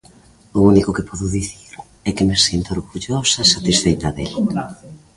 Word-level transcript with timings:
O 0.57 0.59
único 0.71 0.95
que 0.95 1.07
podo 1.09 1.25
dicir 1.37 1.71
é 2.07 2.09
que 2.17 2.27
me 2.29 2.37
sinto 2.45 2.69
orgullosa 2.77 3.37
e 3.45 3.51
satisfeita 3.55 4.07
del. 4.17 4.33